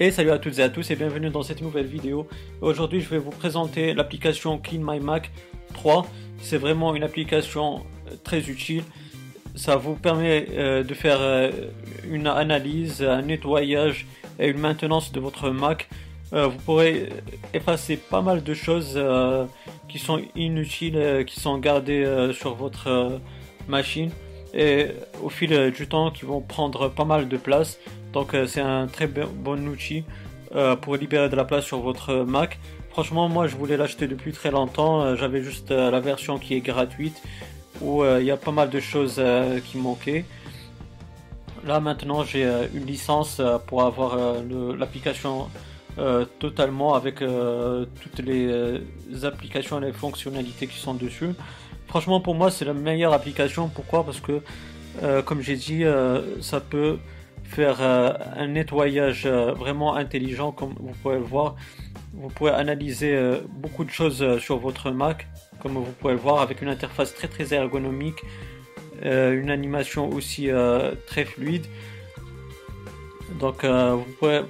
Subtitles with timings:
[0.00, 2.28] Et salut à toutes et à tous et bienvenue dans cette nouvelle vidéo.
[2.60, 5.32] Aujourd'hui je vais vous présenter l'application Clean My Mac
[5.74, 6.06] 3.
[6.40, 8.84] C'est vraiment une application euh, très utile.
[9.56, 11.50] Ça vous permet euh, de faire euh,
[12.08, 14.06] une analyse, un nettoyage
[14.38, 15.88] et une maintenance de votre Mac.
[16.30, 17.08] vous pourrez
[17.52, 19.00] effacer pas mal de choses
[19.88, 23.18] qui sont inutiles, qui sont gardées sur votre
[23.66, 24.10] machine
[24.54, 24.88] et
[25.22, 27.78] au fil du temps qui vont prendre pas mal de place.
[28.12, 30.04] Donc euh, c'est un très bon outil
[30.54, 32.58] euh, pour libérer de la place sur votre Mac.
[32.90, 35.02] Franchement, moi je voulais l'acheter depuis très longtemps.
[35.02, 37.20] Euh, j'avais juste la version qui est gratuite
[37.80, 39.22] où il y a pas mal de choses
[39.66, 40.24] qui manquaient.
[41.64, 42.42] Là maintenant j'ai
[42.74, 44.16] une licence pour avoir
[44.76, 45.48] l'application
[46.40, 48.82] totalement avec toutes les
[49.22, 51.30] applications et les fonctionnalités qui sont dessus.
[51.86, 53.68] Franchement pour moi c'est la meilleure application.
[53.68, 54.02] Pourquoi?
[54.04, 54.42] Parce que
[55.22, 55.84] comme j'ai dit
[56.40, 56.98] ça peut
[57.48, 61.56] faire euh, un nettoyage euh, vraiment intelligent comme vous pouvez le voir.
[62.12, 65.26] Vous pouvez analyser euh, beaucoup de choses sur votre Mac
[65.60, 68.22] comme vous pouvez le voir avec une interface très très ergonomique,
[69.02, 70.50] une animation aussi
[71.08, 71.66] très fluide.
[73.40, 74.42] Donc vous pouvez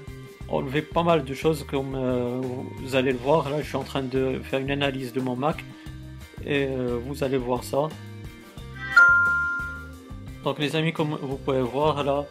[0.48, 1.96] enlever pas mal de choses comme
[2.82, 3.48] vous allez le voir.
[3.48, 5.64] Là je suis en train de faire une analyse de mon Mac
[6.44, 6.68] et
[7.06, 7.88] vous allez voir ça.
[10.44, 12.26] Donc les amis comme vous pouvez voir là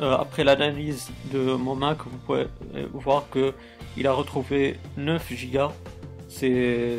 [0.00, 3.52] euh, après l'analyse de mon Mac, vous pouvez euh, voir que
[3.96, 5.68] il a retrouvé 9 Go.
[6.28, 6.98] C'est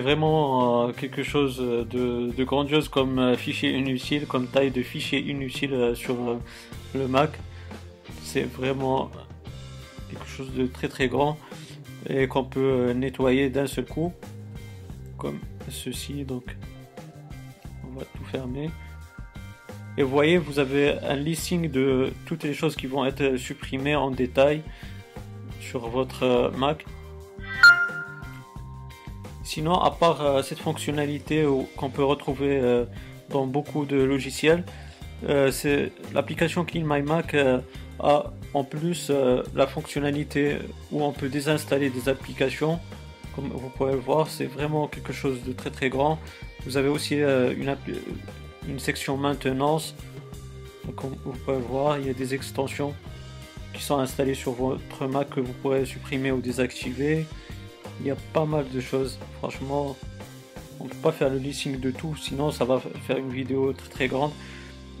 [0.00, 6.16] vraiment euh, quelque chose de, grandiose comme fichier inutile, comme taille de fichier inutile sur
[6.94, 7.30] le Mac.
[8.22, 9.10] C'est vraiment
[10.10, 11.38] quelque chose de très très grand
[12.08, 14.12] et qu'on peut nettoyer d'un seul coup,
[15.16, 16.24] comme ceci.
[16.24, 16.56] Donc,
[17.84, 18.70] on va tout fermer.
[19.96, 23.94] Et vous voyez, vous avez un listing de toutes les choses qui vont être supprimées
[23.94, 24.62] en détail
[25.60, 26.84] sur votre euh, Mac.
[29.44, 31.46] Sinon, à part euh, cette fonctionnalité
[31.76, 32.86] qu'on peut retrouver euh,
[33.30, 34.64] dans beaucoup de logiciels,
[35.52, 37.34] c'est l'application Clean My Mac
[37.98, 39.10] a en plus
[39.54, 40.58] la fonctionnalité
[40.92, 42.78] où on peut désinstaller des applications.
[43.34, 46.18] Comme vous pouvez le voir, c'est vraiment quelque chose de très très grand.
[46.66, 47.74] Vous avez aussi une,
[48.68, 49.94] une section maintenance.
[50.96, 52.94] comme vous pouvez voir, il y a des extensions
[53.72, 57.26] qui sont installées sur votre Mac que vous pourrez supprimer ou désactiver.
[58.00, 59.18] Il y a pas mal de choses.
[59.38, 59.96] Franchement,
[60.80, 63.72] on ne peut pas faire le listing de tout, sinon ça va faire une vidéo
[63.72, 64.32] très très grande.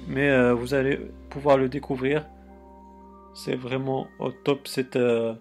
[0.08, 0.98] Mais euh, vous allez
[1.30, 2.26] pouvoir le découvrir.
[3.34, 5.34] C'est vraiment au top cette, euh,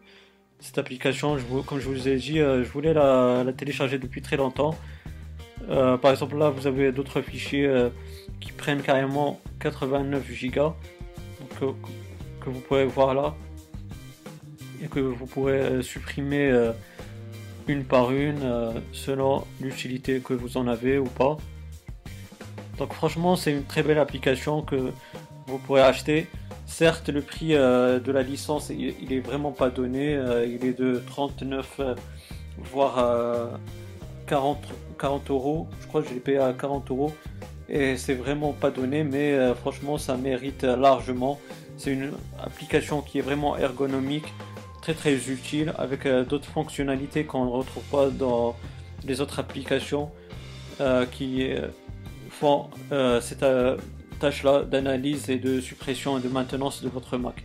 [0.78, 1.38] application.
[1.38, 4.76] Je, comme je vous ai dit, euh, je voulais la, la, télécharger depuis très longtemps.
[5.68, 7.70] Par exemple, là, vous avez d'autres fichiers
[8.40, 10.74] qui prennent carrément 89 gigas
[11.60, 11.66] que,
[12.42, 13.34] que, vous pouvez voir là
[14.84, 16.72] et que vous pourrez euh, supprimer euh,
[17.68, 21.38] une par une euh, selon l'utilité que vous en avez ou pas.
[22.78, 24.92] Donc franchement c'est une très belle application que
[25.48, 26.28] vous pourrez acheter.
[26.66, 31.82] Certes le prix de la licence il, est vraiment pas donné, il est de 39
[32.58, 33.60] voire
[34.28, 34.58] 40,
[35.00, 35.68] 40 euros.
[35.82, 37.14] Je crois que je l'ai payé à 40 euros
[37.70, 41.40] et c'est vraiment pas donné, mais euh, franchement ça mérite largement.
[41.78, 44.32] C'est une application qui est vraiment ergonomique,
[44.82, 48.56] très très utile, avec euh, d'autres fonctionnalités qu'on ne retrouve pas dans
[49.06, 50.12] les autres applications
[50.82, 51.50] euh, qui
[52.30, 52.70] font
[53.22, 53.46] cette
[54.20, 57.44] tâche-là d'analyse et de suppression et de maintenance de votre Mac.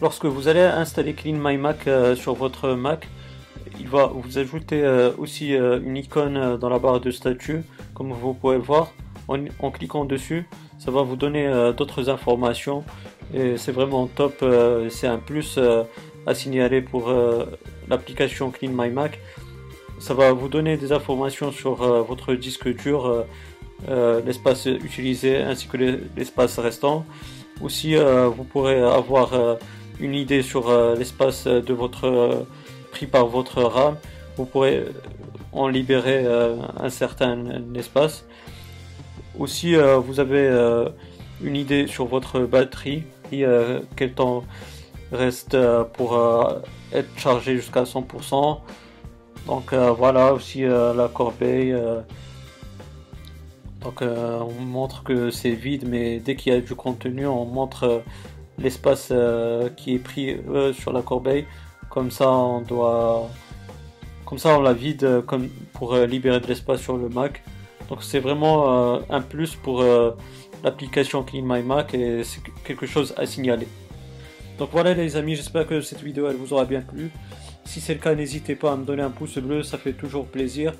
[0.00, 3.08] Lorsque vous allez installer Clean My Mac sur votre Mac,
[3.80, 4.84] il va vous ajouter
[5.18, 7.62] aussi une icône dans la barre de statut,
[7.94, 8.92] comme vous pouvez le voir
[9.28, 10.46] en, cliquant dessus,
[10.78, 12.84] ça va vous donner euh, d'autres informations
[13.34, 14.36] et c'est vraiment top.
[14.42, 15.82] Euh, c'est un plus euh,
[16.26, 17.12] à signaler pour
[17.88, 19.20] l'application Clean My Mac.
[20.00, 23.24] Ça va vous donner des informations sur votre disque dur,
[23.88, 25.76] l'espace utilisé ainsi que
[26.16, 27.06] l'espace restant.
[27.62, 29.56] Aussi, vous pourrez avoir
[30.00, 32.44] une idée sur l'espace de votre
[33.04, 33.96] par votre RAM.
[34.38, 34.84] Vous pourrez
[35.52, 36.24] en libérer
[36.78, 38.24] un certain espace.
[39.38, 40.88] Aussi, euh, vous avez euh,
[41.42, 44.44] une idée sur votre batterie et euh, quel temps
[45.12, 45.56] reste
[45.92, 46.18] pour
[46.92, 48.58] être chargé jusqu'à 100%.
[49.46, 51.72] Donc voilà aussi la corbeille.
[53.82, 58.02] donc on montre que c'est vide, mais dès qu'il y a du contenu, on montre
[58.58, 59.12] l'espace
[59.76, 60.38] qui est pris
[60.72, 61.46] sur la corbeille.
[61.96, 63.30] Comme ça, on doit,
[64.26, 67.42] comme ça, on la vide comme pour libérer de l'espace sur le Mac.
[67.88, 70.10] Donc c'est vraiment euh, un plus pour euh,
[70.62, 73.66] l'application Clean My Mac et c'est quelque chose à signaler.
[74.58, 77.10] Donc voilà les amis, j'espère que cette vidéo elle vous aura bien plu.
[77.64, 80.26] Si c'est le cas, n'hésitez pas à me donner un pouce bleu, ça fait toujours
[80.26, 80.74] plaisir.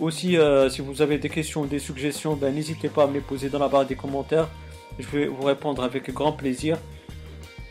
[0.00, 3.12] Aussi, euh, si vous avez des questions ou des suggestions, ben, n'hésitez pas à me
[3.12, 4.48] les poser dans la barre des commentaires.
[4.98, 6.78] Je vais vous répondre avec grand plaisir.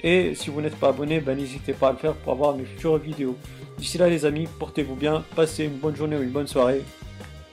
[0.08, 2.64] Et si vous n'êtes pas abonné, ben, n'hésitez pas à le faire pour avoir mes
[2.64, 3.36] futures vidéos.
[3.78, 6.82] D'ici là les amis, portez-vous bien, passez une bonne journée ou une bonne soirée.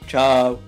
[0.07, 0.59] Ciao